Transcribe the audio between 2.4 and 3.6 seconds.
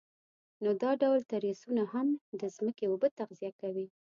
د ځمکې اوبه تغذیه